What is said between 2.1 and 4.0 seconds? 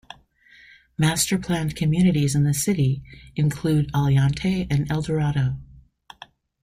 in the city include